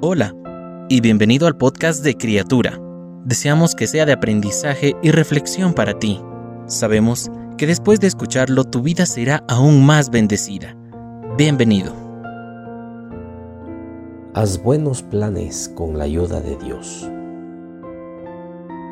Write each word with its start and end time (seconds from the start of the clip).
Hola 0.00 0.32
y 0.88 1.00
bienvenido 1.00 1.48
al 1.48 1.56
podcast 1.56 2.04
de 2.04 2.16
Criatura. 2.16 2.80
Deseamos 3.24 3.74
que 3.74 3.88
sea 3.88 4.06
de 4.06 4.12
aprendizaje 4.12 4.94
y 5.02 5.10
reflexión 5.10 5.74
para 5.74 5.98
ti. 5.98 6.22
Sabemos 6.66 7.32
que 7.56 7.66
después 7.66 7.98
de 7.98 8.06
escucharlo 8.06 8.62
tu 8.62 8.80
vida 8.80 9.06
será 9.06 9.42
aún 9.48 9.84
más 9.84 10.10
bendecida. 10.10 10.76
Bienvenido. 11.36 11.92
Haz 14.34 14.62
buenos 14.62 15.02
planes 15.02 15.68
con 15.74 15.98
la 15.98 16.04
ayuda 16.04 16.40
de 16.40 16.56
Dios. 16.58 17.10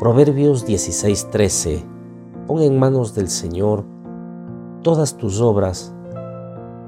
Proverbios 0.00 0.66
16:13 0.66 1.84
Pon 2.46 2.62
en 2.62 2.78
manos 2.78 3.14
del 3.14 3.28
Señor 3.28 3.84
todas 4.82 5.18
tus 5.18 5.42
obras 5.42 5.94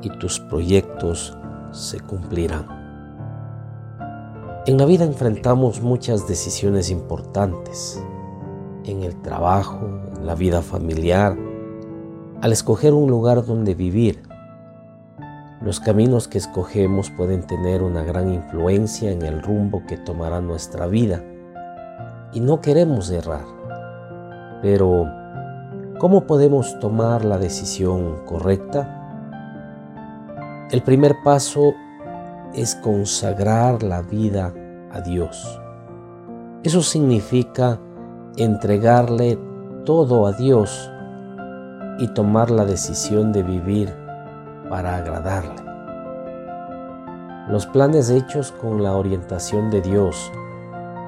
y 0.00 0.08
tus 0.08 0.40
proyectos 0.40 1.36
se 1.70 2.00
cumplirán. 2.00 2.75
En 4.66 4.78
la 4.78 4.84
vida 4.84 5.04
enfrentamos 5.04 5.80
muchas 5.80 6.26
decisiones 6.26 6.90
importantes, 6.90 8.02
en 8.82 9.04
el 9.04 9.14
trabajo, 9.22 9.78
en 10.16 10.26
la 10.26 10.34
vida 10.34 10.60
familiar, 10.60 11.36
al 12.42 12.50
escoger 12.50 12.92
un 12.92 13.08
lugar 13.08 13.46
donde 13.46 13.76
vivir. 13.76 14.24
Los 15.62 15.78
caminos 15.78 16.26
que 16.26 16.38
escogemos 16.38 17.10
pueden 17.10 17.46
tener 17.46 17.80
una 17.84 18.02
gran 18.02 18.34
influencia 18.34 19.12
en 19.12 19.22
el 19.22 19.40
rumbo 19.40 19.84
que 19.86 19.98
tomará 19.98 20.40
nuestra 20.40 20.88
vida 20.88 21.22
y 22.32 22.40
no 22.40 22.60
queremos 22.60 23.08
errar. 23.10 23.44
Pero, 24.62 25.06
¿cómo 26.00 26.26
podemos 26.26 26.76
tomar 26.80 27.24
la 27.24 27.38
decisión 27.38 28.16
correcta? 28.26 28.92
El 30.72 30.82
primer 30.82 31.14
paso 31.22 31.72
es 32.54 32.74
consagrar 32.76 33.82
la 33.82 34.02
vida 34.02 34.52
a 34.92 35.00
Dios. 35.00 35.60
Eso 36.62 36.82
significa 36.82 37.80
entregarle 38.36 39.38
todo 39.84 40.26
a 40.26 40.32
Dios 40.32 40.90
y 41.98 42.08
tomar 42.08 42.50
la 42.50 42.64
decisión 42.64 43.32
de 43.32 43.42
vivir 43.42 43.94
para 44.68 44.96
agradarle. 44.96 45.64
Los 47.48 47.66
planes 47.66 48.10
hechos 48.10 48.52
con 48.52 48.82
la 48.82 48.96
orientación 48.96 49.70
de 49.70 49.80
Dios 49.80 50.32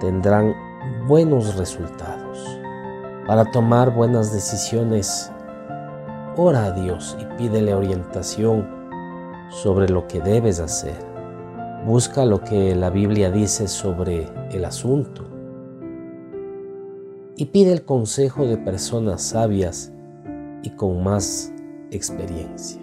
tendrán 0.00 0.54
buenos 1.06 1.56
resultados. 1.56 2.38
Para 3.26 3.44
tomar 3.52 3.94
buenas 3.94 4.32
decisiones, 4.32 5.30
ora 6.36 6.64
a 6.64 6.70
Dios 6.72 7.16
y 7.20 7.24
pídele 7.36 7.74
orientación 7.74 8.66
sobre 9.50 9.88
lo 9.88 10.08
que 10.08 10.20
debes 10.20 10.58
hacer. 10.58 11.11
Busca 11.84 12.24
lo 12.24 12.44
que 12.44 12.76
la 12.76 12.90
Biblia 12.90 13.32
dice 13.32 13.66
sobre 13.66 14.28
el 14.52 14.64
asunto 14.64 15.24
y 17.34 17.46
pide 17.46 17.72
el 17.72 17.84
consejo 17.84 18.46
de 18.46 18.56
personas 18.56 19.20
sabias 19.20 19.92
y 20.62 20.70
con 20.70 21.02
más 21.02 21.52
experiencia. 21.90 22.80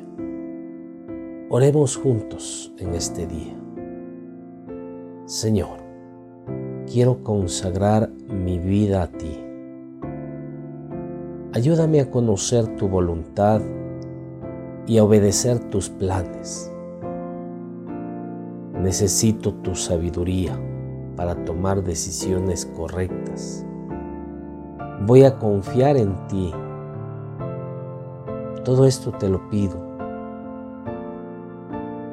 Oremos 1.50 1.96
juntos 1.96 2.74
en 2.78 2.94
este 2.94 3.26
día. 3.26 3.58
Señor, 5.24 5.78
quiero 6.86 7.24
consagrar 7.24 8.12
mi 8.28 8.60
vida 8.60 9.04
a 9.04 9.08
ti. 9.08 9.40
Ayúdame 11.54 12.02
a 12.02 12.12
conocer 12.12 12.76
tu 12.76 12.90
voluntad 12.90 13.62
y 14.88 14.98
a 14.98 15.06
obedecer 15.06 15.60
tus 15.70 15.90
planes 15.90 16.70
Necesito 18.80 19.54
tu 19.56 19.76
sabiduría 19.76 20.58
para 21.16 21.36
tomar 21.44 21.84
decisiones 21.84 22.66
correctas. 22.66 23.66
Voy 25.06 25.24
a 25.24 25.38
confiar 25.38 25.98
en 25.98 26.16
ti. 26.28 26.54
Todo 28.64 28.86
esto 28.86 29.12
te 29.12 29.28
lo 29.28 29.50
pido 29.50 29.90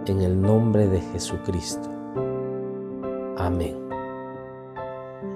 en 0.07 0.21
el 0.21 0.41
nombre 0.41 0.89
de 0.89 1.01
Jesucristo. 1.01 1.91
Amén. 3.37 3.77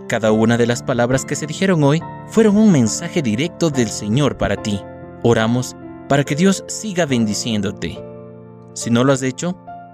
Cada 0.08 0.32
una 0.32 0.56
de 0.56 0.66
las 0.66 0.82
palabras 0.82 1.24
que 1.24 1.36
se 1.36 1.46
dijeron 1.46 1.84
hoy 1.84 2.02
fueron 2.26 2.56
un 2.56 2.72
mensaje 2.72 3.22
directo 3.22 3.70
del 3.70 3.88
Señor 3.88 4.36
para 4.36 4.60
ti. 4.60 4.80
Oramos 5.22 5.76
para 6.08 6.24
que 6.24 6.34
Dios 6.34 6.64
siga 6.66 7.06
bendiciéndote. 7.06 8.02
Si 8.72 8.90
no 8.90 9.04
lo 9.04 9.12
has 9.12 9.22
hecho, 9.22 9.56